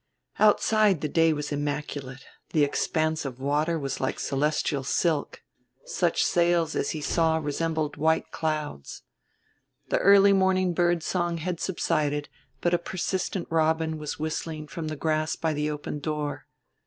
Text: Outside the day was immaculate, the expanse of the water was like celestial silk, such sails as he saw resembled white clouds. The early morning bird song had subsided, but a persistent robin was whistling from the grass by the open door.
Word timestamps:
Outside 0.39 1.01
the 1.01 1.07
day 1.07 1.31
was 1.31 1.51
immaculate, 1.51 2.25
the 2.53 2.63
expanse 2.63 3.23
of 3.23 3.37
the 3.37 3.43
water 3.43 3.77
was 3.77 3.99
like 3.99 4.19
celestial 4.19 4.83
silk, 4.83 5.43
such 5.85 6.23
sails 6.23 6.75
as 6.75 6.89
he 6.89 7.01
saw 7.01 7.37
resembled 7.37 7.97
white 7.97 8.31
clouds. 8.31 9.03
The 9.89 9.99
early 9.99 10.33
morning 10.33 10.73
bird 10.73 11.03
song 11.03 11.37
had 11.37 11.59
subsided, 11.59 12.29
but 12.61 12.73
a 12.73 12.79
persistent 12.79 13.47
robin 13.51 13.99
was 13.99 14.17
whistling 14.17 14.65
from 14.69 14.87
the 14.87 14.95
grass 14.95 15.35
by 15.35 15.53
the 15.53 15.69
open 15.69 15.99
door. 15.99 16.47